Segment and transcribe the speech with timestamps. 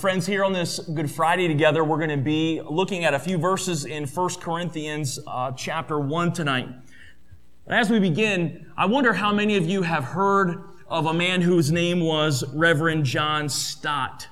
[0.00, 3.36] friends, here on this Good Friday together, we're going to be looking at a few
[3.36, 6.66] verses in 1 Corinthians uh, chapter 1 tonight.
[7.66, 11.42] And as we begin, I wonder how many of you have heard of a man
[11.42, 14.26] whose name was Reverend John Stott.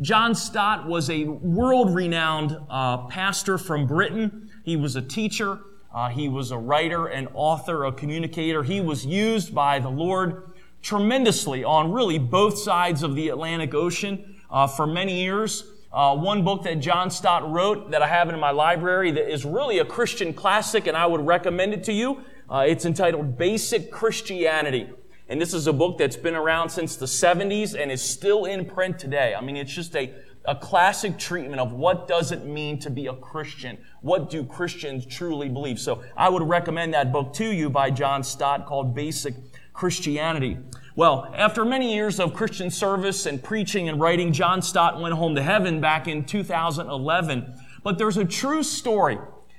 [0.00, 4.48] John Stott was a world renowned uh, pastor from Britain.
[4.62, 5.58] He was a teacher,
[5.92, 8.62] uh, he was a writer, an author, a communicator.
[8.62, 10.52] He was used by the Lord
[10.82, 15.64] tremendously on really both sides of the Atlantic Ocean uh, for many years.
[15.92, 19.44] Uh, one book that John Stott wrote that I have in my library that is
[19.44, 22.22] really a Christian classic, and I would recommend it to you.
[22.48, 24.88] Uh, it's entitled Basic Christianity.
[25.28, 28.64] And this is a book that's been around since the 70s and is still in
[28.64, 29.34] print today.
[29.36, 30.12] I mean, it's just a,
[30.44, 33.78] a classic treatment of what does it mean to be a Christian?
[34.00, 35.78] What do Christians truly believe?
[35.78, 39.34] So I would recommend that book to you by John Stott called Basic
[39.72, 40.58] Christianity.
[41.00, 45.34] Well, after many years of Christian service and preaching and writing, John Stott went home
[45.34, 47.54] to heaven back in 2011.
[47.82, 49.16] But there's a true story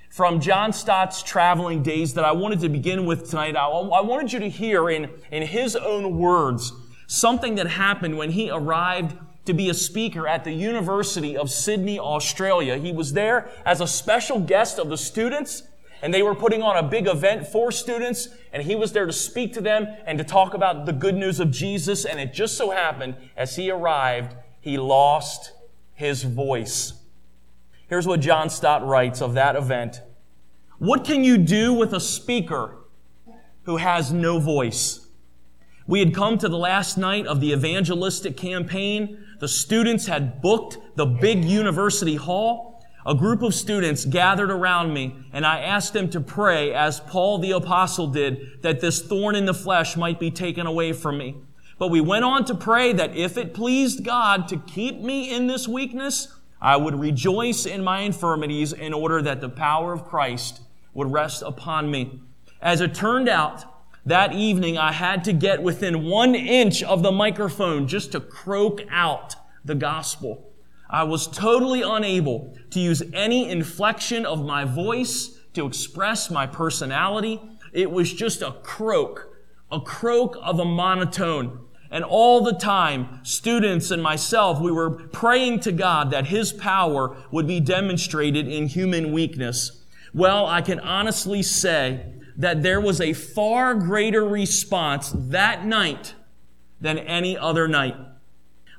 [0.08, 3.56] from John Stott's traveling days that I wanted to begin with tonight.
[3.56, 6.72] I, wanted you to hear in, in his own words
[7.08, 11.98] something that happened when he arrived to be a speaker at the University of Sydney,
[11.98, 12.76] Australia.
[12.76, 15.64] He was there as a special guest of the students
[16.02, 19.12] and they were putting on a big event for students, and he was there to
[19.12, 22.04] speak to them and to talk about the good news of Jesus.
[22.04, 25.52] And it just so happened, as he arrived, he lost
[25.94, 26.94] his voice.
[27.88, 30.02] Here's what John Stott writes of that event.
[30.78, 32.78] What can you do with a speaker
[33.62, 35.06] who has no voice?
[35.86, 39.24] We had come to the last night of the evangelistic campaign.
[39.38, 42.71] The students had booked the big university hall
[43.04, 47.38] a group of students gathered around me and I asked them to pray as Paul
[47.38, 51.36] the apostle did that this thorn in the flesh might be taken away from me.
[51.78, 55.48] But we went on to pray that if it pleased God to keep me in
[55.48, 60.60] this weakness, I would rejoice in my infirmities in order that the power of Christ
[60.94, 62.20] would rest upon me.
[62.60, 63.64] As it turned out,
[64.06, 68.82] that evening I had to get within one inch of the microphone just to croak
[68.90, 69.34] out
[69.64, 70.51] the gospel.
[70.92, 77.40] I was totally unable to use any inflection of my voice to express my personality.
[77.72, 79.34] It was just a croak,
[79.70, 81.60] a croak of a monotone.
[81.90, 87.16] And all the time, students and myself, we were praying to God that His power
[87.30, 89.82] would be demonstrated in human weakness.
[90.12, 92.04] Well, I can honestly say
[92.36, 96.14] that there was a far greater response that night
[96.82, 97.96] than any other night.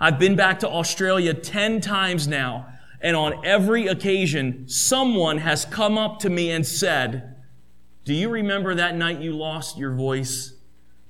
[0.03, 2.67] I've been back to Australia 10 times now,
[2.99, 7.37] and on every occasion, someone has come up to me and said,
[8.03, 10.55] Do you remember that night you lost your voice?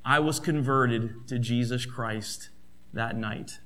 [0.05, 2.51] I was converted to Jesus Christ
[2.93, 3.61] that night.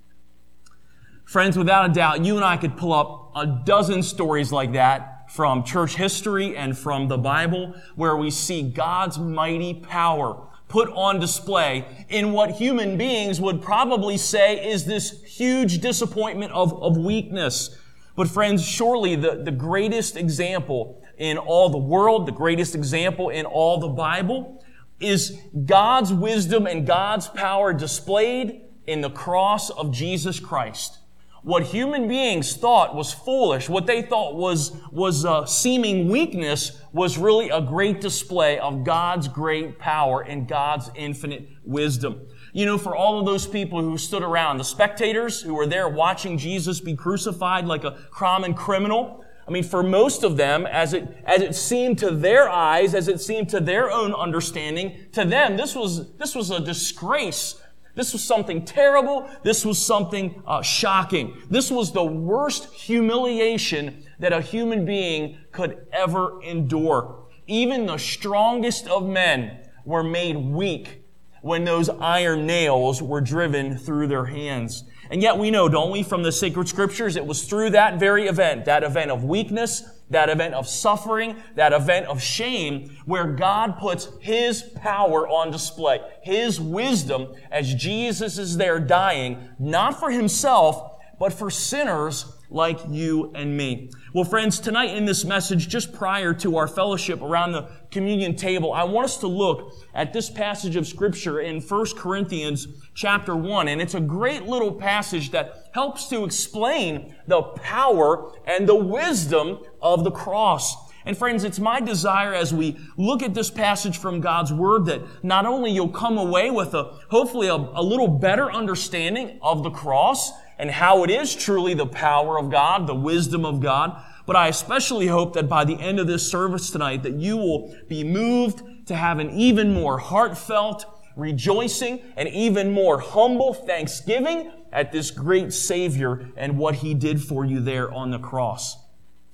[1.26, 5.30] Friends, without a doubt, you and I could pull up a dozen stories like that
[5.30, 11.20] from church history and from the Bible where we see God's mighty power put on
[11.20, 17.78] display in what human beings would probably say is this huge disappointment of, of weakness.
[18.16, 23.46] But friends, surely the, the greatest example in all the world, the greatest example in
[23.46, 24.64] all the Bible
[25.00, 31.00] is God's wisdom and God's power displayed in the cross of Jesus Christ
[31.48, 36.78] what human beings thought was foolish, what they thought was, was a uh, seeming weakness,
[36.92, 42.20] was really a great display of God's great power and God's infinite wisdom.
[42.52, 45.88] You know, for all of those people who stood around, the spectators who were there
[45.88, 50.92] watching Jesus be crucified like a common criminal, I mean, for most of them, as
[50.92, 55.24] it, as it seemed to their eyes, as it seemed to their own understanding, to
[55.24, 57.56] them, this was, this was a disgrace
[57.98, 59.28] this was something terrible.
[59.42, 61.36] This was something uh, shocking.
[61.50, 67.26] This was the worst humiliation that a human being could ever endure.
[67.48, 71.02] Even the strongest of men were made weak
[71.42, 74.84] when those iron nails were driven through their hands.
[75.10, 78.28] And yet we know, don't we, from the sacred scriptures, it was through that very
[78.28, 83.78] event, that event of weakness, that event of suffering, that event of shame, where God
[83.78, 90.94] puts His power on display, His wisdom, as Jesus is there dying, not for Himself,
[91.20, 93.90] but for sinners like you and me.
[94.18, 98.74] Well, friends, tonight in this message, just prior to our fellowship around the communion table,
[98.74, 103.68] I want us to look at this passage of scripture in 1 Corinthians chapter 1.
[103.68, 109.60] And it's a great little passage that helps to explain the power and the wisdom
[109.84, 110.87] of the cross.
[111.08, 115.24] And friends, it's my desire as we look at this passage from God's Word that
[115.24, 119.70] not only you'll come away with a, hopefully a, a little better understanding of the
[119.70, 124.04] cross, and how it is truly the power of God, the wisdom of God.
[124.26, 127.74] But I especially hope that by the end of this service tonight that you will
[127.88, 134.92] be moved to have an even more heartfelt rejoicing and even more humble thanksgiving at
[134.92, 138.76] this great Savior and what He did for you there on the cross.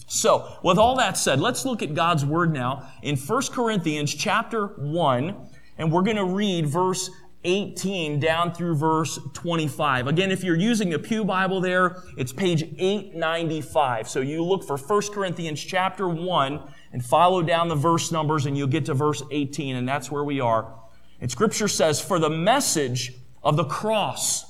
[0.08, 4.68] So, with all that said, let's look at God's Word now in 1 Corinthians chapter
[4.68, 5.36] 1,
[5.78, 7.10] and we're going to read verse
[7.46, 10.08] 18 down through verse 25.
[10.08, 14.08] Again, if you're using the Pew Bible there, it's page 895.
[14.08, 16.62] So you look for 1 Corinthians chapter 1
[16.94, 20.24] and follow down the verse numbers and you'll get to verse 18 and that's where
[20.24, 20.74] we are.
[21.20, 23.14] And scripture says, for the message
[23.44, 24.46] of the cross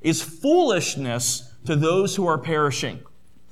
[0.00, 3.02] is foolishness to those who are perishing.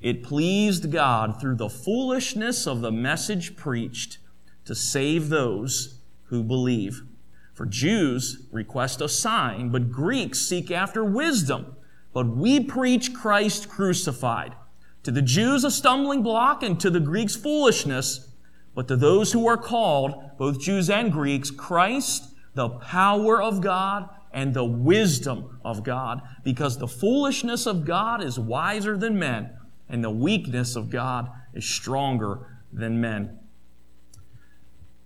[0.00, 4.18] it pleased God through the foolishness of the message preached
[4.64, 7.02] to save those who believe.
[7.52, 11.76] For Jews request a sign, but Greeks seek after wisdom.
[12.12, 14.54] But we preach Christ crucified.
[15.02, 18.28] To the Jews a stumbling block, and to the Greeks foolishness.
[18.74, 24.08] But to those who are called, both Jews and Greeks, Christ, the power of God
[24.32, 26.22] and the wisdom of God.
[26.44, 29.50] Because the foolishness of God is wiser than men,
[29.90, 33.38] and the weakness of God is stronger than men.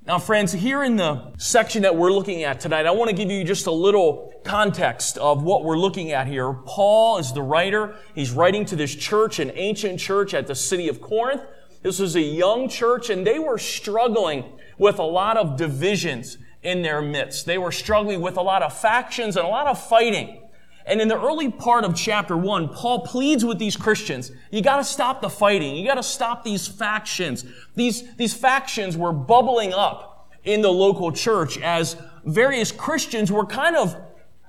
[0.06, 3.31] Now, friends, here in the section that we're looking at tonight, I want to give
[3.31, 6.52] you just a little context of what we're looking at here.
[6.52, 7.96] Paul is the writer.
[8.14, 11.40] He's writing to this church, an ancient church at the city of Corinth.
[11.82, 14.44] This was a young church, and they were struggling
[14.76, 17.46] with a lot of divisions in their midst.
[17.46, 20.44] They were struggling with a lot of factions and a lot of fighting.
[20.86, 24.84] And in the early part of chapter one, Paul pleads with these Christians, you gotta
[24.84, 25.76] stop the fighting.
[25.76, 27.44] You gotta stop these factions.
[27.75, 33.76] These, these factions were bubbling up in the local church as various Christians were kind
[33.76, 33.96] of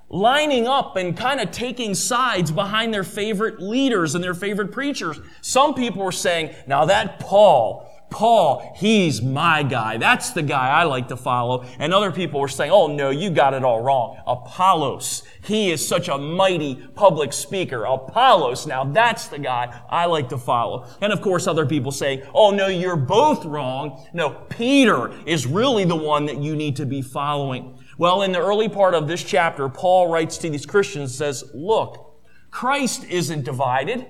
[0.10, 5.20] lining up and kind of taking sides behind their favorite leaders and their favorite preachers.
[5.42, 9.98] Some people were saying, now that Paul, Paul, he's my guy.
[9.98, 11.66] That's the guy I like to follow.
[11.80, 14.22] And other people were saying, oh no, you got it all wrong.
[14.26, 17.84] Apollos, he is such a mighty public speaker.
[17.84, 20.88] Apollos, now that's the guy I like to follow.
[21.02, 24.06] And of course, other people say, oh no, you're both wrong.
[24.14, 27.78] No, Peter is really the one that you need to be following.
[27.98, 32.22] Well, in the early part of this chapter, Paul writes to these Christians, says, look,
[32.52, 34.06] Christ isn't divided.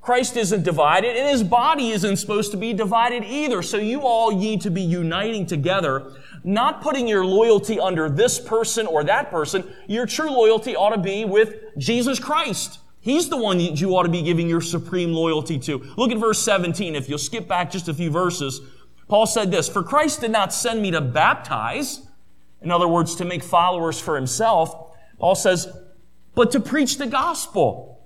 [0.00, 3.62] Christ isn't divided, and his body isn't supposed to be divided either.
[3.62, 6.12] So you all need to be uniting together,
[6.44, 9.64] not putting your loyalty under this person or that person.
[9.86, 12.78] Your true loyalty ought to be with Jesus Christ.
[13.00, 15.78] He's the one that you ought to be giving your supreme loyalty to.
[15.96, 16.94] Look at verse 17.
[16.94, 18.60] If you'll skip back just a few verses,
[19.08, 22.06] Paul said this, For Christ did not send me to baptize,
[22.62, 24.96] in other words, to make followers for himself.
[25.18, 25.68] Paul says,
[26.38, 27.97] but to preach the gospel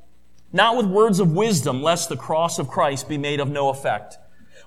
[0.53, 4.19] not with words of wisdom, lest the cross of Christ be made of no effect.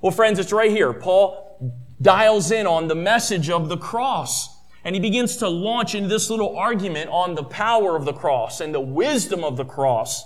[0.01, 0.93] Well, friends, it's right here.
[0.93, 4.49] Paul dials in on the message of the cross.
[4.83, 8.61] And he begins to launch in this little argument on the power of the cross
[8.61, 10.23] and the wisdom of the cross.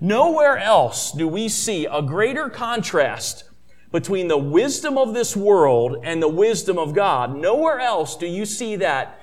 [0.00, 3.44] Nowhere else do we see a greater contrast
[3.92, 7.36] between the wisdom of this world and the wisdom of God.
[7.36, 9.20] Nowhere else do you see that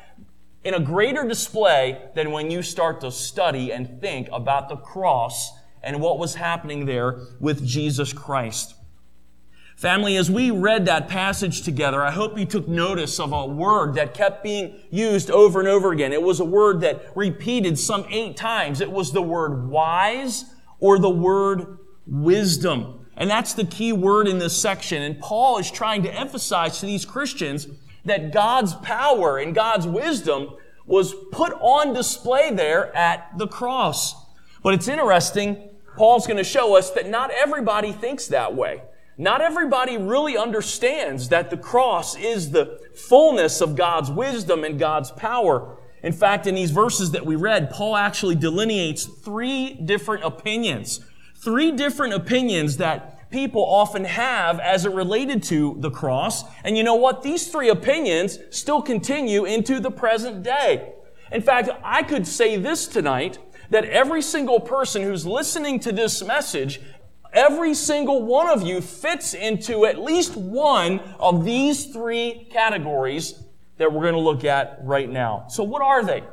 [0.63, 5.51] in a greater display than when you start to study and think about the cross
[5.85, 8.75] and what was happening there with Jesus Christ.
[9.75, 13.95] Family, as we read that passage together, I hope you took notice of a word
[13.95, 16.13] that kept being used over and over again.
[16.13, 18.79] It was a word that repeated some eight times.
[18.79, 20.45] It was the word wise
[20.79, 21.77] or the word
[22.07, 23.05] wisdom.
[23.17, 25.01] And that's the key word in this section.
[25.01, 27.67] And Paul is trying to emphasize to these Christians
[28.05, 34.15] that God's power and God's wisdom was put on display there at the cross.
[34.63, 38.81] But it's interesting Paul's going to show us that not everybody thinks that way.
[39.17, 45.11] Not everybody really understands that the cross is the fullness of God's wisdom and God's
[45.11, 45.77] power.
[46.03, 50.99] In fact, in these verses that we read, Paul actually delineates three different opinions.
[51.35, 56.43] Three different opinions that people often have as it related to the cross.
[56.63, 57.23] And you know what?
[57.23, 60.93] These three opinions still continue into the present day.
[61.31, 66.23] In fact, I could say this tonight that every single person who's listening to this
[66.23, 66.81] message
[67.35, 73.43] every single one of you fits into at least one of these three categories
[73.77, 75.45] that we're going to look at right now.
[75.49, 76.23] So what are they?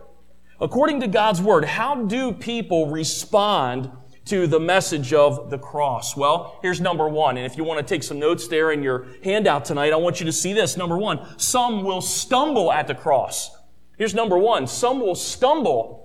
[0.60, 3.90] According to God's Word, how do people respond
[4.26, 6.16] to the message of the cross?
[6.16, 7.36] Well, here's number one.
[7.36, 10.20] And if you want to take some notes there in your handout tonight, I want
[10.20, 10.76] you to see this.
[10.76, 13.50] Number one, some will stumble at the cross.
[13.98, 14.68] Here's number one.
[14.68, 16.01] Some will stumble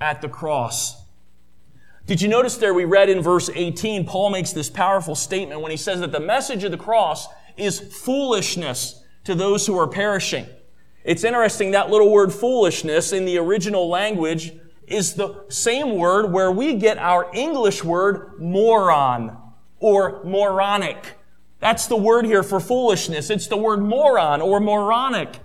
[0.00, 1.02] at the cross.
[2.06, 5.72] Did you notice there we read in verse 18, Paul makes this powerful statement when
[5.72, 7.26] he says that the message of the cross
[7.56, 10.46] is foolishness to those who are perishing.
[11.02, 14.52] It's interesting that little word foolishness in the original language
[14.86, 19.36] is the same word where we get our English word moron
[19.80, 21.14] or moronic.
[21.58, 23.30] That's the word here for foolishness.
[23.30, 25.40] It's the word moron or moronic.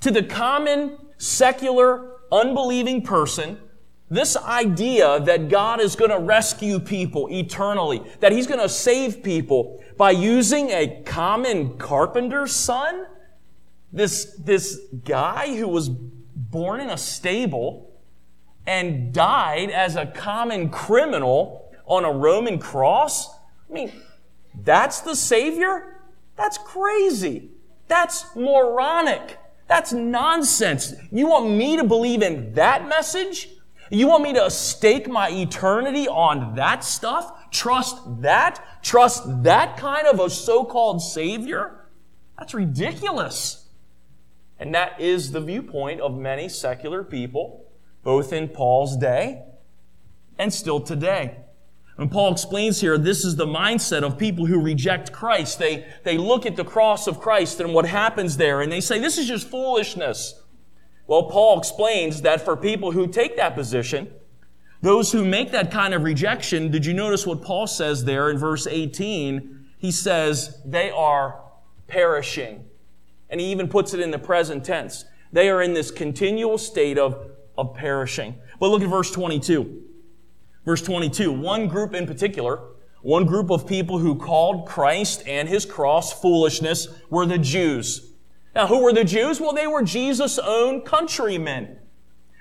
[0.00, 3.58] To the common, secular, unbelieving person,
[4.10, 9.22] this idea that God is going to rescue people eternally, that He's going to save
[9.22, 13.06] people by using a common carpenter's son,
[13.92, 17.90] this, this guy who was born in a stable,
[18.66, 23.28] and died as a common criminal on a Roman cross?
[23.68, 23.92] I mean,
[24.62, 26.02] that's the Savior?
[26.36, 27.50] That's crazy.
[27.88, 29.38] That's moronic.
[29.66, 30.94] That's nonsense.
[31.10, 33.48] You want me to believe in that message?
[33.90, 37.50] You want me to stake my eternity on that stuff?
[37.50, 38.82] Trust that?
[38.82, 41.86] Trust that kind of a so-called Savior?
[42.38, 43.66] That's ridiculous.
[44.58, 47.64] And that is the viewpoint of many secular people
[48.02, 49.42] both in Paul's day
[50.38, 51.36] and still today.
[51.96, 55.58] And Paul explains here, this is the mindset of people who reject Christ.
[55.58, 59.00] They, they look at the cross of Christ and what happens there, and they say,
[59.00, 60.40] this is just foolishness.
[61.08, 64.12] Well, Paul explains that for people who take that position,
[64.80, 68.38] those who make that kind of rejection, did you notice what Paul says there in
[68.38, 69.66] verse 18?
[69.78, 71.40] He says, they are
[71.88, 72.64] perishing.
[73.28, 75.04] And he even puts it in the present tense.
[75.32, 78.36] They are in this continual state of of perishing.
[78.60, 79.82] But look at verse 22.
[80.64, 82.60] Verse 22, one group in particular,
[83.02, 88.07] one group of people who called Christ and his cross foolishness were the Jews.
[88.58, 89.40] Now, who were the Jews?
[89.40, 91.78] Well, they were Jesus' own countrymen.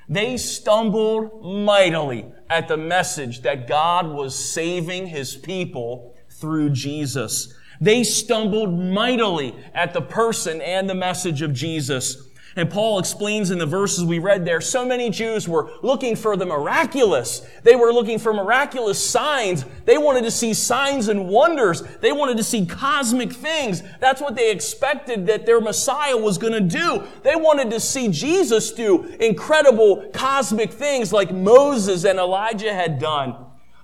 [0.09, 7.53] They stumbled mightily at the message that God was saving his people through Jesus.
[7.79, 12.26] They stumbled mightily at the person and the message of Jesus.
[12.57, 16.35] And Paul explains in the verses we read there, so many Jews were looking for
[16.35, 17.47] the miraculous.
[17.61, 19.63] They were looking for miraculous signs.
[19.85, 21.83] They wanted to see signs and wonders.
[22.01, 23.83] They wanted to see cosmic things.
[23.99, 27.03] That's what they expected that their Messiah was going to do.
[27.21, 33.35] They wanted to see Jesus do incredible cosmic things like Moses and Elijah had done.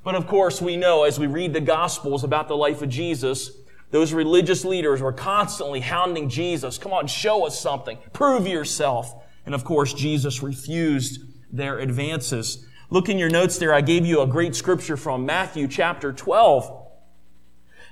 [0.04, 3.52] But of course, we know as we read the Gospels about the life of Jesus,
[3.94, 6.80] those religious leaders were constantly hounding Jesus.
[6.80, 8.00] Come on, show us something.
[8.12, 9.24] Prove yourself.
[9.46, 11.22] And of course, Jesus refused
[11.52, 12.66] their advances.
[12.90, 13.72] Look in your notes there.
[13.72, 16.88] I gave you a great scripture from Matthew chapter 12.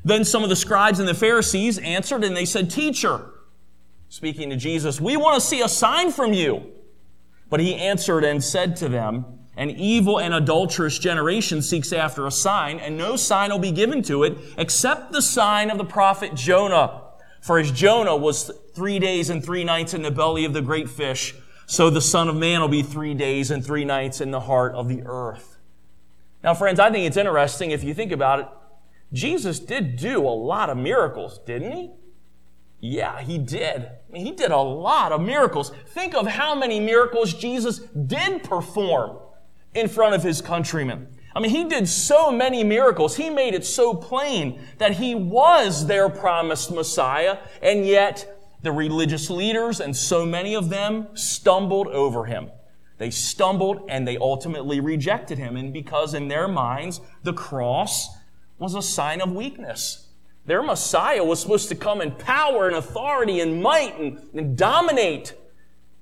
[0.04, 3.30] Then some of the scribes and the Pharisees answered and they said, Teacher,
[4.10, 6.64] speaking to Jesus, we want to see a sign from you.
[7.48, 12.32] But he answered and said to them, an evil and adulterous generation seeks after a
[12.32, 16.34] sign, and no sign will be given to it except the sign of the prophet
[16.34, 17.04] Jonah.
[17.42, 20.90] For as Jonah was three days and three nights in the belly of the great
[20.90, 21.36] fish,
[21.68, 24.74] so the Son of Man will be three days and three nights in the heart
[24.74, 25.60] of the earth.
[26.44, 28.48] Now, friends, I think it's interesting if you think about it.
[29.14, 31.92] Jesus did do a lot of miracles, didn't he?
[32.80, 33.90] Yeah, he did.
[34.12, 35.72] He did a lot of miracles.
[35.90, 39.20] Think of how many miracles Jesus did perform
[39.74, 41.08] in front of his countrymen.
[41.34, 43.16] I mean, he did so many miracles.
[43.16, 49.30] He made it so plain that he was their promised Messiah, and yet the religious
[49.30, 52.52] leaders and so many of them stumbled over him.
[52.98, 55.58] They stumbled and they ultimately rejected him.
[55.58, 58.10] And because in their minds, the cross
[58.60, 60.10] was a sign of weakness.
[60.46, 65.34] Their Messiah was supposed to come in power and authority and might and, and dominate,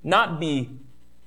[0.02, 0.78] not be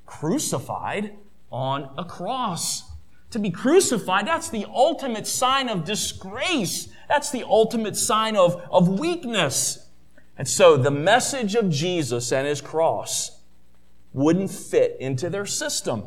[0.05, 1.15] crucified
[1.53, 2.83] on a cross.
[3.29, 6.89] To be crucified, that's the ultimate sign of disgrace.
[7.07, 9.87] That's the ultimate sign of, of weakness.
[10.37, 13.39] And so the message of Jesus and his cross
[14.13, 16.05] wouldn't fit into their system.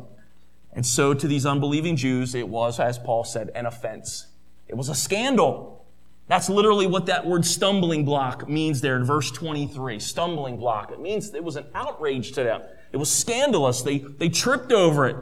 [0.73, 4.27] And so to these unbelieving Jews, it was, as Paul said, an offense.
[4.67, 5.85] It was a scandal.
[6.27, 9.99] That's literally what that word stumbling block means there in verse 23.
[9.99, 10.91] Stumbling block.
[10.91, 12.61] It means it was an outrage to them.
[12.91, 13.81] It was scandalous.
[13.81, 15.15] They, they tripped over it.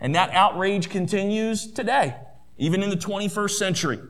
[0.00, 2.16] And that outrage continues today,
[2.58, 4.00] even in the 21st century.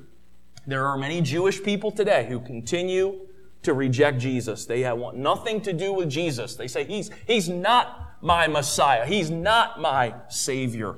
[0.67, 3.27] There are many Jewish people today who continue
[3.63, 4.67] to reject Jesus.
[4.67, 6.55] They want nothing to do with Jesus.
[6.55, 9.07] They say, He's, he's not my Messiah.
[9.07, 10.97] He's not my Savior.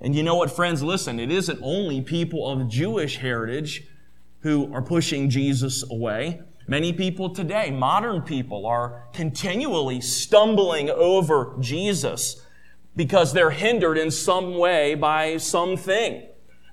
[0.00, 0.82] And you know what, friends?
[0.82, 3.86] Listen, it isn't only people of Jewish heritage
[4.40, 6.42] who are pushing Jesus away.
[6.66, 12.41] Many people today, modern people, are continually stumbling over Jesus
[12.96, 16.22] because they're hindered in some way by something.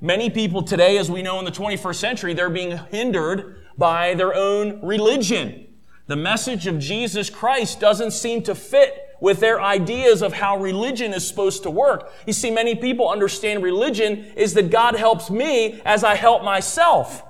[0.01, 4.33] Many people today, as we know in the 21st century, they're being hindered by their
[4.33, 5.67] own religion.
[6.07, 11.13] The message of Jesus Christ doesn't seem to fit with their ideas of how religion
[11.13, 12.11] is supposed to work.
[12.25, 17.23] You see, many people understand religion is that God helps me as I help myself.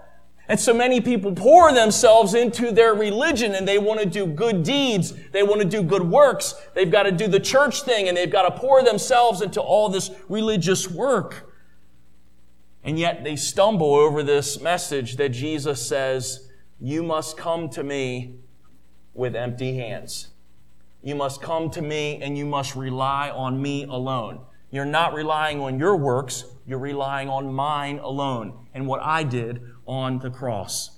[0.50, 4.64] And so many people pour themselves into their religion and they want to do good
[4.64, 5.14] deeds.
[5.32, 6.56] They want to do good works.
[6.74, 9.90] They've got to do the church thing and they've got to pour themselves into all
[9.90, 11.54] this religious work.
[12.84, 16.50] And yet they stumble over this message that Jesus says,
[16.82, 18.40] You must come to me
[19.14, 20.30] with empty hands.
[21.04, 24.42] You must come to me and you must rely on me alone.
[24.72, 29.62] You're not relying on your works, you're relying on mine alone and what I did
[29.90, 30.92] on the cross.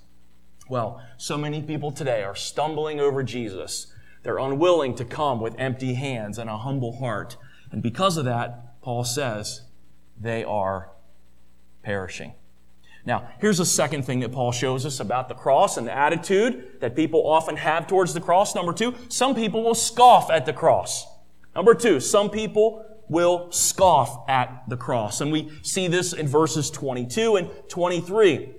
[0.69, 3.93] Well, so many people today are stumbling over Jesus.
[4.23, 7.37] They're unwilling to come with empty hands and a humble heart.
[7.71, 9.61] And because of that, Paul says,
[10.19, 10.91] they are
[11.83, 12.33] perishing.
[13.05, 16.79] Now, here's a second thing that Paul shows us about the cross and the attitude
[16.81, 18.53] that people often have towards the cross.
[18.53, 21.07] Number two, some people will scoff at the cross.
[21.55, 25.19] Number two, some people will scoff at the cross.
[25.19, 28.55] And we see this in verses 22 and 23.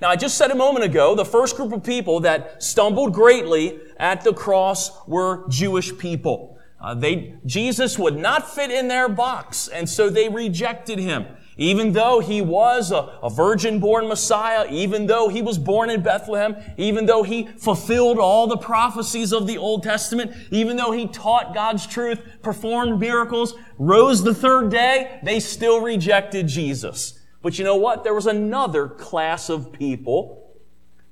[0.00, 3.80] Now, I just said a moment ago, the first group of people that stumbled greatly
[3.98, 6.58] at the cross were Jewish people.
[6.80, 11.26] Uh, they, Jesus would not fit in their box, and so they rejected him.
[11.56, 16.02] Even though he was a, a virgin born Messiah, even though he was born in
[16.02, 21.08] Bethlehem, even though he fulfilled all the prophecies of the Old Testament, even though he
[21.08, 27.17] taught God's truth, performed miracles, rose the third day, they still rejected Jesus.
[27.48, 28.04] But you know what?
[28.04, 30.52] There was another class of people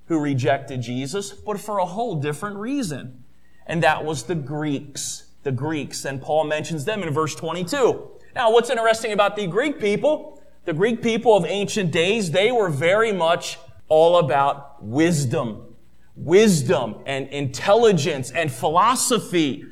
[0.05, 3.25] who rejected Jesus, but for a whole different reason.
[3.66, 5.31] And that was the Greeks.
[5.44, 6.05] The Greeks.
[6.05, 8.11] And Paul mentions them in verse 22.
[8.35, 12.68] Now, what's interesting about the Greek people the Greek people of ancient days, they were
[12.68, 15.75] very much all about wisdom.
[16.16, 19.64] Wisdom and intelligence and philosophy.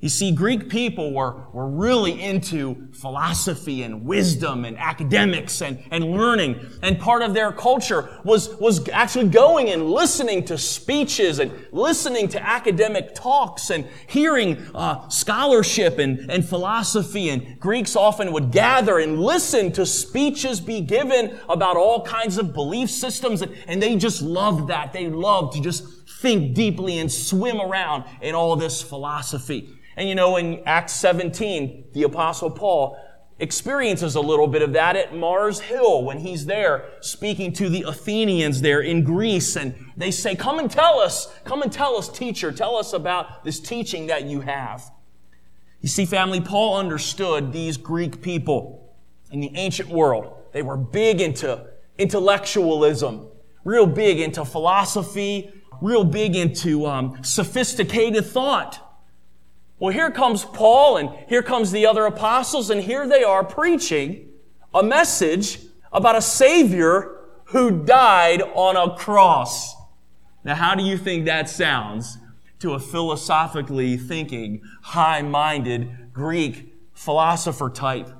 [0.00, 6.12] You see, Greek people were, were really into philosophy and wisdom and academics and, and
[6.12, 6.60] learning.
[6.82, 12.28] And part of their culture was, was actually going and listening to speeches and listening
[12.28, 17.30] to academic talks and hearing uh, scholarship and, and philosophy.
[17.30, 22.54] And Greeks often would gather and listen to speeches be given about all kinds of
[22.54, 23.42] belief systems.
[23.42, 24.92] And, and they just loved that.
[24.92, 29.74] They loved to just think deeply and swim around in all this philosophy.
[29.98, 32.96] And you know, in Acts 17, the apostle Paul
[33.40, 37.82] experiences a little bit of that at Mars Hill when he's there speaking to the
[37.82, 39.56] Athenians there in Greece.
[39.56, 43.42] And they say, come and tell us, come and tell us, teacher, tell us about
[43.42, 44.88] this teaching that you have.
[45.80, 48.94] You see, family, Paul understood these Greek people
[49.32, 50.32] in the ancient world.
[50.52, 51.66] They were big into
[51.98, 53.26] intellectualism,
[53.64, 58.84] real big into philosophy, real big into um, sophisticated thought.
[59.78, 64.28] Well, here comes Paul and here comes the other apostles and here they are preaching
[64.74, 65.60] a message
[65.92, 69.74] about a Savior who died on a cross.
[70.44, 72.18] Now, how do you think that sounds
[72.58, 78.10] to a philosophically thinking, high-minded Greek philosopher type?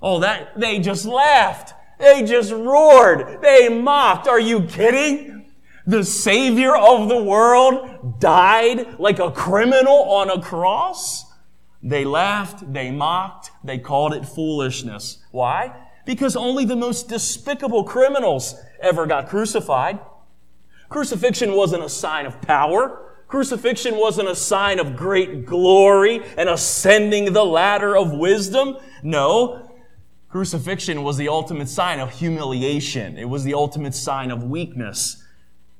[0.00, 1.74] Oh, that, they just laughed.
[1.98, 3.42] They just roared.
[3.42, 4.28] They mocked.
[4.28, 5.31] Are you kidding?
[5.86, 11.24] The Savior of the world died like a criminal on a cross?
[11.82, 15.18] They laughed, they mocked, they called it foolishness.
[15.32, 15.74] Why?
[16.06, 19.98] Because only the most despicable criminals ever got crucified.
[20.88, 23.14] Crucifixion wasn't a sign of power.
[23.26, 28.76] Crucifixion wasn't a sign of great glory and ascending the ladder of wisdom.
[29.02, 29.68] No.
[30.28, 33.18] Crucifixion was the ultimate sign of humiliation.
[33.18, 35.21] It was the ultimate sign of weakness.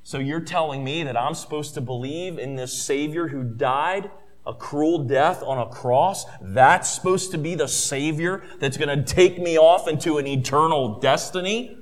[0.05, 4.11] So you're telling me that I'm supposed to believe in this Savior who died
[4.45, 6.25] a cruel death on a cross?
[6.41, 10.99] That's supposed to be the Savior that's going to take me off into an eternal
[10.99, 11.77] destiny?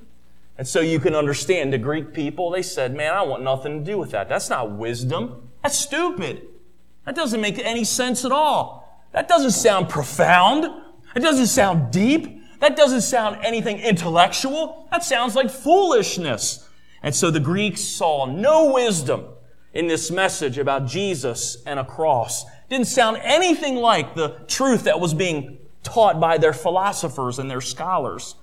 [0.58, 3.90] And so you can understand the Greek people, they said, man, I want nothing to
[3.90, 4.28] do with that.
[4.28, 5.48] That's not wisdom.
[5.62, 6.46] That's stupid.
[7.06, 9.08] That doesn't make any sense at all.
[9.12, 10.66] That doesn't sound profound.
[11.16, 12.42] It doesn't sound deep.
[12.60, 14.86] That doesn't sound anything intellectual.
[14.90, 16.68] That sounds like foolishness.
[17.02, 19.26] And so the Greeks saw no wisdom
[19.72, 22.44] in this message about Jesus and a cross.
[22.68, 27.60] Didn't sound anything like the truth that was being taught by their philosophers and their
[27.60, 28.34] scholars.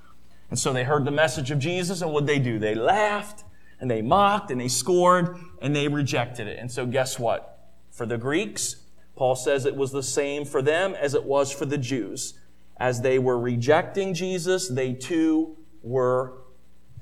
[0.50, 2.58] And so they heard the message of Jesus, and what did they do?
[2.58, 3.44] They laughed,
[3.80, 5.30] and they mocked, and they scorned,
[5.62, 6.58] and they rejected it.
[6.60, 7.70] And so guess what?
[7.92, 8.78] For the Greeks,
[9.16, 12.40] Paul says it was the same for them as it was for the Jews.
[12.78, 16.34] As they were rejecting Jesus, they too were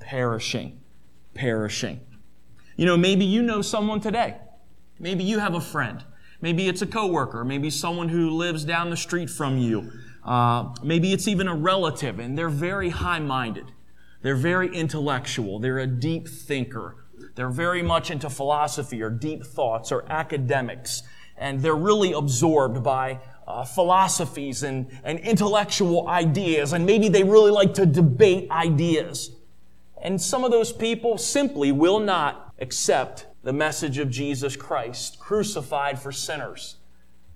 [0.00, 0.80] perishing.
[1.36, 2.00] Perishing.
[2.76, 4.36] You know, maybe you know someone today.
[4.98, 6.04] Maybe you have a friend.
[6.40, 7.44] Maybe it's a coworker.
[7.44, 9.92] Maybe someone who lives down the street from you.
[10.24, 13.66] Uh, maybe it's even a relative, and they're very high-minded.
[14.22, 15.58] They're very intellectual.
[15.60, 16.96] They're a deep thinker.
[17.36, 21.02] They're very much into philosophy or deep thoughts or academics.
[21.36, 26.72] And they're really absorbed by uh, philosophies and, and intellectual ideas.
[26.72, 29.35] And maybe they really like to debate ideas.
[30.02, 35.98] And some of those people simply will not accept the message of Jesus Christ, crucified
[35.98, 36.76] for sinners.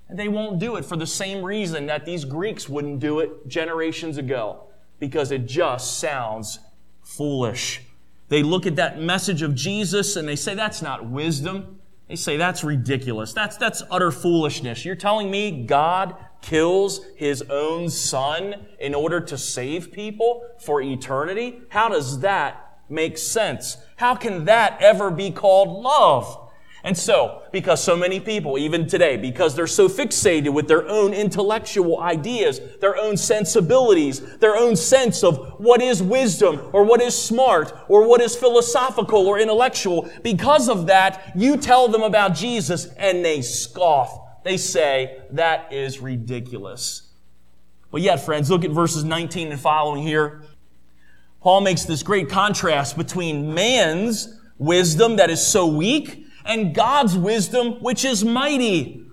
[0.09, 3.47] And they won't do it for the same reason that these Greeks wouldn't do it
[3.47, 4.65] generations ago,
[4.99, 6.59] because it just sounds
[7.03, 7.83] foolish.
[8.29, 11.81] They look at that message of Jesus and they say, that's not wisdom.
[12.09, 13.33] They say, that's ridiculous.
[13.33, 14.85] That's, that's utter foolishness.
[14.85, 21.61] You're telling me God kills his own son in order to save people for eternity?
[21.69, 23.77] How does that make sense?
[23.97, 26.51] How can that ever be called love?
[26.83, 31.13] And so, because so many people, even today, because they're so fixated with their own
[31.13, 37.15] intellectual ideas, their own sensibilities, their own sense of what is wisdom or what is
[37.15, 42.87] smart or what is philosophical or intellectual, because of that, you tell them about Jesus
[42.97, 44.30] and they scoff.
[44.45, 47.11] They say, that is ridiculous.
[47.91, 50.43] But yet, friends, look at verses 19 and following here.
[51.41, 57.83] Paul makes this great contrast between man's wisdom that is so weak and God's wisdom,
[57.83, 59.05] which is mighty.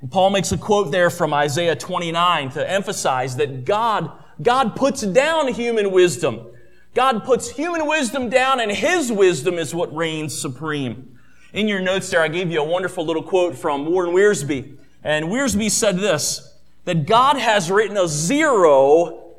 [0.00, 4.10] And Paul makes a quote there from Isaiah 29 to emphasize that God,
[4.42, 6.46] God puts down human wisdom.
[6.94, 11.13] God puts human wisdom down and his wisdom is what reigns supreme.
[11.54, 14.76] In your notes there, I gave you a wonderful little quote from Warren Wiersbe.
[15.04, 16.52] And Wiersbe said this,
[16.84, 19.36] that God has written a zero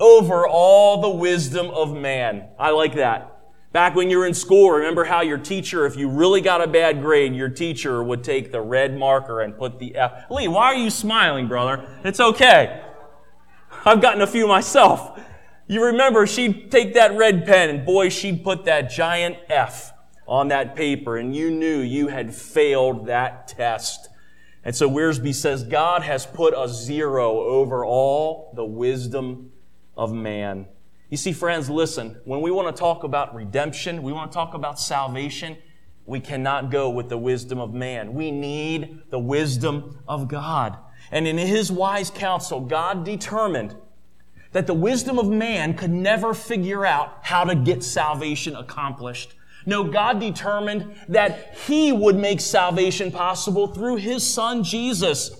[0.00, 2.44] over all the wisdom of man.
[2.58, 3.34] I like that.
[3.72, 6.66] Back when you were in school, remember how your teacher, if you really got a
[6.66, 10.24] bad grade, your teacher would take the red marker and put the F.
[10.30, 11.86] Lee, why are you smiling, brother?
[12.02, 12.82] It's okay.
[13.84, 15.20] I've gotten a few myself.
[15.66, 19.92] You remember she'd take that red pen and boy, she'd put that giant F
[20.28, 24.08] on that paper and you knew you had failed that test.
[24.62, 29.52] And so Wiersbe says God has put a zero over all the wisdom
[29.96, 30.66] of man.
[31.08, 34.52] You see, friends, listen, when we want to talk about redemption, we want to talk
[34.52, 35.56] about salvation,
[36.04, 38.12] we cannot go with the wisdom of man.
[38.12, 40.78] We need the wisdom of God.
[41.10, 43.74] And in his wise counsel, God determined
[44.52, 49.34] that the wisdom of man could never figure out how to get salvation accomplished.
[49.68, 55.30] No, God determined that he would make salvation possible through his son Jesus.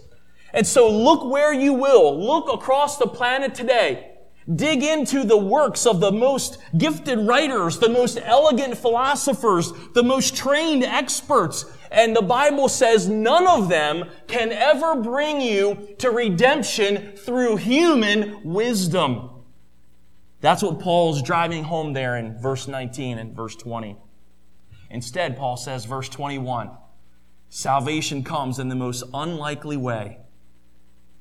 [0.53, 2.23] And so look where you will.
[2.23, 4.17] Look across the planet today.
[4.55, 10.37] Dig into the works of the most gifted writers, the most elegant philosophers, the most
[10.37, 11.64] trained experts.
[11.91, 18.43] And the Bible says none of them can ever bring you to redemption through human
[18.45, 19.31] wisdom.
[20.43, 23.97] That's what Paul's driving home there in verse 19 and verse 20.
[24.90, 26.70] Instead, Paul says, verse 21,
[27.48, 30.18] salvation comes in the most unlikely way.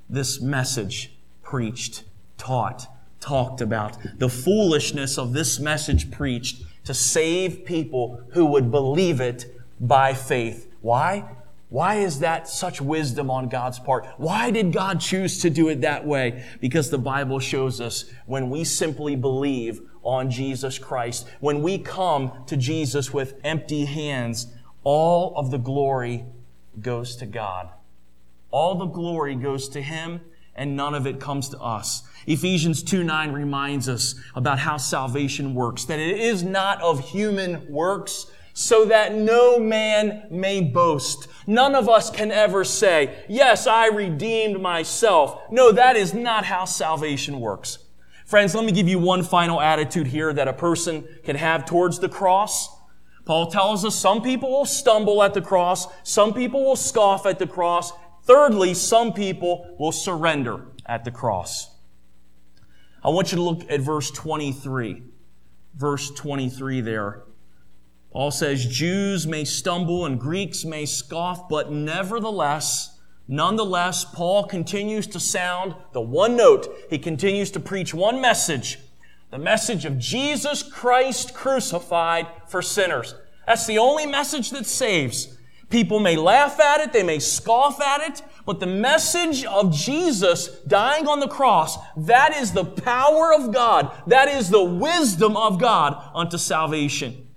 [0.10, 2.03] This message preached,
[2.38, 2.88] taught,
[3.19, 3.97] talked about.
[4.17, 9.45] The foolishness of this message preached to save people who would believe it
[9.80, 10.71] by faith.
[10.82, 11.25] Why?
[11.69, 14.08] Why is that such wisdom on God's part?
[14.15, 16.45] Why did God choose to do it that way?
[16.62, 22.32] Because the Bible shows us when we simply believe on Jesus Christ, when we come
[22.48, 24.48] to Jesus with empty hands,
[24.84, 26.24] all of the glory
[26.80, 27.70] goes to God.
[28.50, 30.22] All the glory goes to Him
[30.56, 32.04] and none of it comes to us.
[32.26, 37.70] Ephesians 2 9 reminds us about how salvation works, that it is not of human
[37.70, 41.28] works, so that no man may boast.
[41.46, 45.41] None of us can ever say, Yes, I redeemed myself.
[45.52, 47.78] No, that is not how salvation works.
[48.28, 51.98] Friends, let me give you one final attitude here that a person can have towards
[51.98, 52.70] the cross.
[53.26, 57.40] Paul tells us some people will stumble at the cross, some people will scoff at
[57.40, 57.92] the cross,
[58.28, 61.74] Thirdly, some people will surrender at the cross.
[63.02, 65.02] I want you to look at verse 23.
[65.76, 67.24] Verse 23 there.
[68.12, 72.96] Paul says Jews may stumble and Greeks may scoff, but nevertheless,
[73.28, 76.68] nonetheless, Paul continues to sound the one note.
[76.90, 78.80] He continues to preach one message.
[79.32, 83.13] The message of Jesus Christ crucified for sinners.
[83.46, 85.38] That's the only message that saves.
[85.70, 90.48] People may laugh at it, they may scoff at it, but the message of Jesus
[90.62, 93.92] dying on the cross, that is the power of God.
[94.08, 97.28] That is the wisdom of God unto salvation.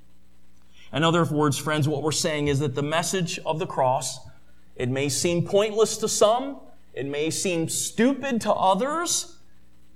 [0.92, 4.20] In other words, friends, what we're saying is that the message of the cross,
[4.80, 6.58] it may seem pointless to some,
[6.94, 9.36] it may seem stupid to others.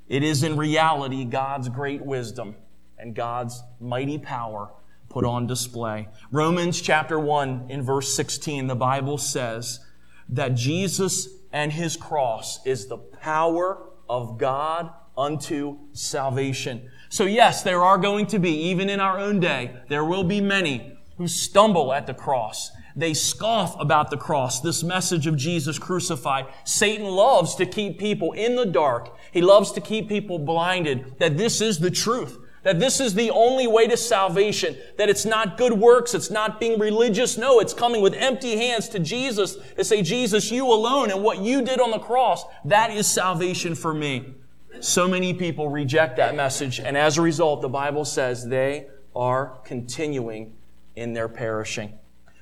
[0.08, 2.54] It is in reality God's great wisdom
[2.98, 4.70] and God's mighty power
[5.08, 6.08] put on display.
[6.30, 9.80] Romans chapter 1 in verse 16, the Bible says
[10.28, 16.90] that Jesus and his cross is the power of God unto salvation.
[17.08, 20.42] So yes, there are going to be, even in our own day, there will be
[20.42, 22.70] many who stumble at the cross.
[22.96, 26.46] They scoff about the cross, this message of Jesus crucified.
[26.64, 29.16] Satan loves to keep people in the dark.
[29.32, 33.30] He loves to keep people blinded that this is the truth that this is the
[33.30, 37.38] only way to salvation, that it's not good works, it's not being religious.
[37.38, 41.38] No, it's coming with empty hands to Jesus to say, Jesus, you alone and what
[41.38, 44.34] you did on the cross, that is salvation for me.
[44.80, 49.58] So many people reject that message, and as a result, the Bible says they are
[49.64, 50.56] continuing
[50.96, 51.98] in their perishing.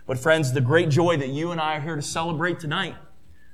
[0.07, 2.97] But friends, the great joy that you and I are here to celebrate tonight,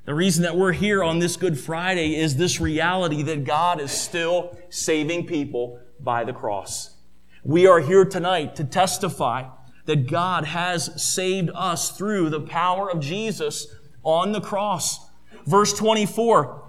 [0.07, 3.91] the reason that we're here on this Good Friday is this reality that God is
[3.91, 6.97] still saving people by the cross.
[7.45, 9.45] We are here tonight to testify
[9.85, 13.67] that God has saved us through the power of Jesus
[14.03, 15.11] on the cross.
[15.47, 16.63] Verse 24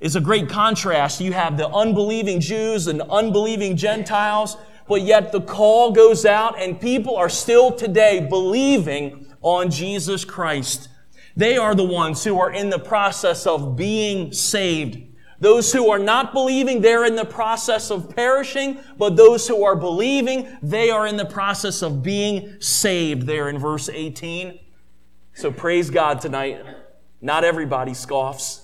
[0.00, 1.20] is a great contrast.
[1.20, 6.80] You have the unbelieving Jews and unbelieving Gentiles, but yet the call goes out and
[6.80, 10.88] people are still today believing on Jesus Christ.
[11.36, 15.00] They are the ones who are in the process of being saved.
[15.40, 19.76] Those who are not believing, they're in the process of perishing, but those who are
[19.76, 24.58] believing, they are in the process of being saved there in verse 18.
[25.34, 26.64] So praise God tonight.
[27.20, 28.62] Not everybody scoffs.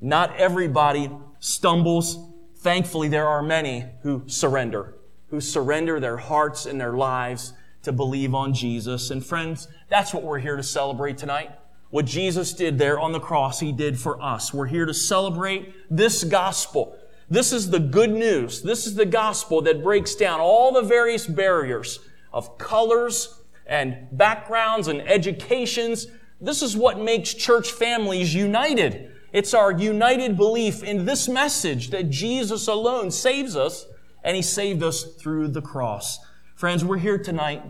[0.00, 2.18] Not everybody stumbles.
[2.58, 4.94] Thankfully, there are many who surrender,
[5.30, 9.10] who surrender their hearts and their lives to believe on Jesus.
[9.10, 11.50] And friends, that's what we're here to celebrate tonight.
[11.90, 14.52] What Jesus did there on the cross, He did for us.
[14.52, 16.96] We're here to celebrate this gospel.
[17.30, 18.62] This is the good news.
[18.62, 22.00] This is the gospel that breaks down all the various barriers
[22.32, 26.08] of colors and backgrounds and educations.
[26.40, 29.12] This is what makes church families united.
[29.32, 33.86] It's our united belief in this message that Jesus alone saves us
[34.28, 36.18] and He saved us through the cross.
[36.54, 37.62] Friends, we're here tonight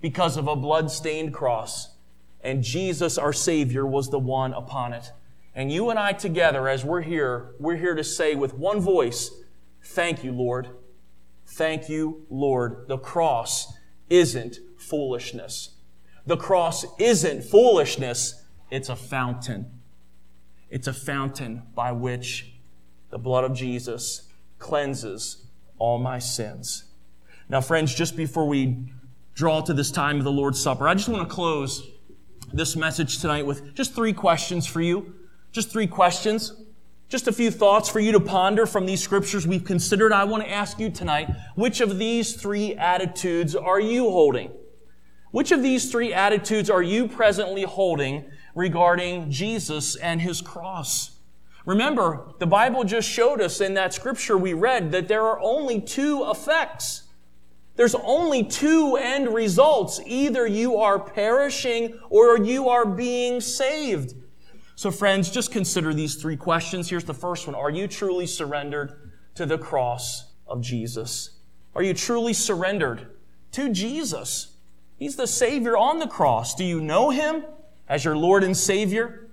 [0.00, 1.96] because of a blood-stained cross
[2.40, 5.12] and Jesus, our Savior, was the one upon it.
[5.54, 9.30] And you and I together, as we're here, we're here to say with one voice,
[9.84, 10.70] Thank you, Lord.
[11.46, 12.88] Thank you, Lord.
[12.88, 13.70] The cross
[14.08, 15.76] isn't foolishness.
[16.24, 19.70] The cross isn't foolishness, it's a fountain.
[20.70, 22.54] It's a fountain by which
[23.10, 25.47] the blood of Jesus cleanses
[25.78, 26.84] all my sins.
[27.48, 28.92] Now, friends, just before we
[29.34, 31.88] draw to this time of the Lord's Supper, I just want to close
[32.52, 35.14] this message tonight with just three questions for you.
[35.52, 36.52] Just three questions.
[37.08, 40.12] Just a few thoughts for you to ponder from these scriptures we've considered.
[40.12, 44.50] I want to ask you tonight, which of these three attitudes are you holding?
[45.30, 51.17] Which of these three attitudes are you presently holding regarding Jesus and his cross?
[51.68, 55.80] Remember, the Bible just showed us in that scripture we read that there are only
[55.80, 57.04] two effects
[57.78, 60.00] there's only two end results.
[60.04, 64.14] Either you are perishing or you are being saved.
[64.74, 66.90] So friends, just consider these three questions.
[66.90, 67.54] Here's the first one.
[67.54, 71.38] Are you truly surrendered to the cross of Jesus?
[71.76, 73.12] Are you truly surrendered
[73.52, 74.56] to Jesus?
[74.96, 76.56] He's the Savior on the cross.
[76.56, 77.44] Do you know Him
[77.88, 79.28] as your Lord and Savior?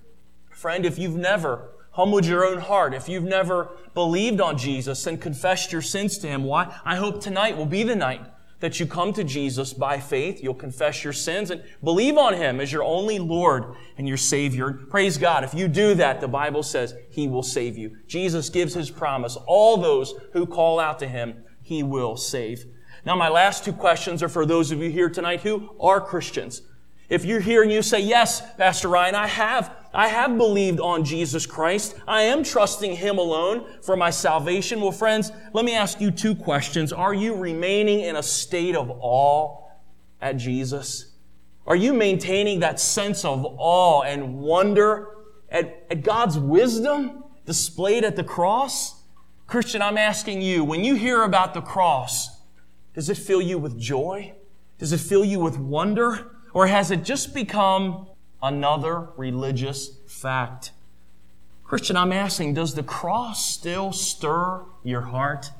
[0.52, 5.20] Friend, if you've never humbled your own heart, if you've never believed on Jesus and
[5.20, 6.78] confessed your sins to Him, why?
[6.84, 8.20] I hope tonight will be the night
[8.60, 10.42] that you come to Jesus by faith.
[10.42, 14.72] You'll confess your sins and believe on Him as your only Lord and your Savior.
[14.72, 15.42] Praise God.
[15.42, 17.96] If you do that, the Bible says He will save you.
[18.06, 19.36] Jesus gives His promise.
[19.46, 22.66] All those who call out to Him, He will save.
[23.06, 26.60] Now, my last two questions are for those of you here tonight who are Christians.
[27.08, 31.04] If you're here and you say, yes, Pastor Ryan, I have, I have believed on
[31.04, 31.96] Jesus Christ.
[32.06, 34.82] I am trusting Him alone for my salvation.
[34.82, 36.92] Well, friends, let me ask you two questions.
[36.92, 39.70] Are you remaining in a state of awe
[40.20, 41.14] at Jesus?
[41.66, 45.08] Are you maintaining that sense of awe and wonder
[45.48, 49.02] at, at God's wisdom displayed at the cross?
[49.46, 52.42] Christian, I'm asking you, when you hear about the cross,
[52.92, 54.34] does it fill you with joy?
[54.76, 56.32] Does it fill you with wonder?
[56.52, 58.08] Or has it just become
[58.46, 60.72] another religious fact?
[61.64, 65.50] Christian, I'm asking, does the cross still stir your heart?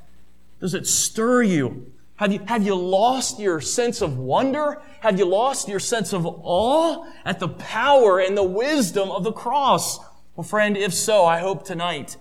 [0.61, 1.93] Does it stir you?
[2.17, 4.81] Have you, have you lost your sense of wonder?
[5.01, 9.33] Have you lost your sense of awe at the power and the wisdom of the
[9.33, 9.99] cross?
[10.35, 12.17] Well, friend, if so, I hope tonight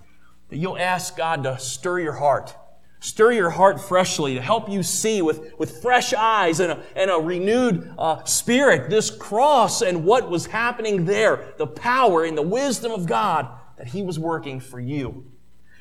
[0.49, 2.55] that you'll ask God to stir your heart.
[2.99, 7.11] Stir your heart freshly to help you see with, with fresh eyes and a, and
[7.11, 12.41] a renewed uh, spirit this cross and what was happening there, the power and the
[12.41, 15.25] wisdom of God that He was working for you.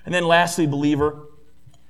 [0.04, 1.28] And then lastly, believer,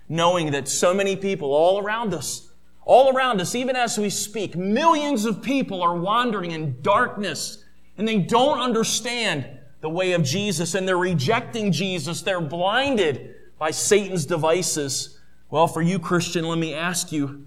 [0.08, 2.52] knowing that so many people all around us,
[2.84, 7.64] all around us, even as we speak, millions of people are wandering in darkness
[7.96, 9.46] and they don't understand
[9.80, 12.22] the way of Jesus and they're rejecting Jesus.
[12.22, 15.13] They're blinded by Satan's devices.
[15.54, 17.46] Well, for you, Christian, let me ask you,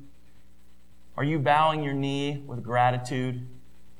[1.18, 3.46] are you bowing your knee with gratitude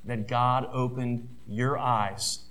[0.06, 2.46] that God opened your eyes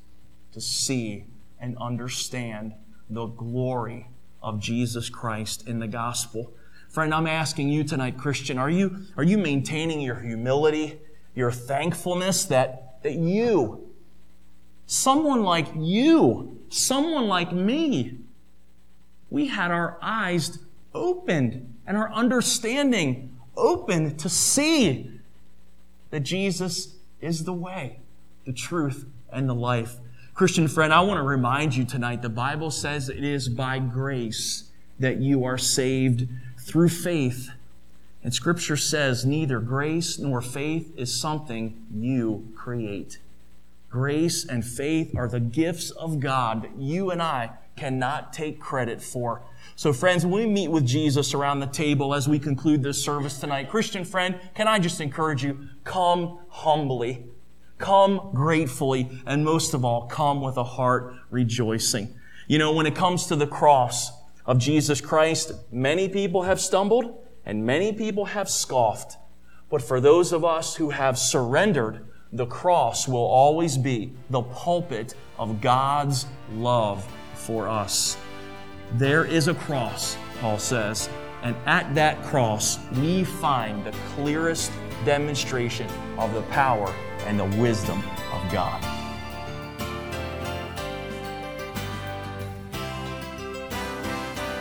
[0.52, 1.24] to see
[1.58, 2.74] and understand
[3.08, 4.08] the glory
[4.42, 6.52] of Jesus Christ in the gospel.
[6.90, 11.00] Friend, I'm asking you tonight, Christian, are you, are you maintaining your humility,
[11.34, 13.94] your thankfulness that, that you,
[14.84, 18.18] someone like you, someone like me,
[19.30, 20.58] we had our eyes
[20.96, 25.10] opened and our understanding open to see
[26.10, 28.00] that Jesus is the way,
[28.44, 29.96] the truth, and the life.
[30.34, 34.70] Christian friend, I want to remind you tonight the Bible says it is by grace
[34.98, 36.28] that you are saved
[36.58, 37.50] through faith.
[38.22, 43.18] And Scripture says neither grace nor faith is something you create.
[43.88, 49.02] Grace and faith are the gifts of God that you and I cannot take credit
[49.02, 49.42] for.
[49.74, 53.38] So, friends, when we meet with Jesus around the table as we conclude this service
[53.38, 55.68] tonight, Christian friend, can I just encourage you?
[55.84, 57.26] Come humbly.
[57.78, 62.14] Come gratefully, and most of all, come with a heart rejoicing.
[62.48, 64.12] You know, when it comes to the cross
[64.46, 69.18] of Jesus Christ, many people have stumbled and many people have scoffed.
[69.68, 75.14] But for those of us who have surrendered, the cross will always be the pulpit
[75.38, 77.06] of God's love
[77.36, 78.16] for us.
[78.94, 81.08] There is a cross, Paul says,
[81.42, 84.72] and at that cross, we find the clearest
[85.04, 86.92] demonstration of the power
[87.26, 88.82] and the wisdom of God.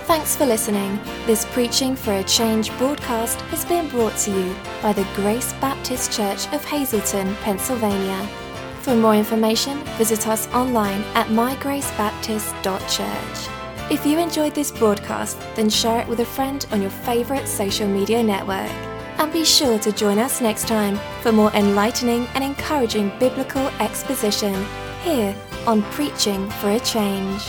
[0.06, 1.00] Thanks for listening.
[1.26, 6.12] This Preaching for a Change broadcast has been brought to you by the Grace Baptist
[6.12, 8.44] Church of Hazleton, Pennsylvania.
[8.86, 13.91] For more information, visit us online at mygracebaptist.church.
[13.91, 17.88] If you enjoyed this broadcast, then share it with a friend on your favorite social
[17.88, 18.69] media network.
[19.17, 24.54] And be sure to join us next time for more enlightening and encouraging biblical exposition
[25.02, 27.41] here on Preaching for a Change.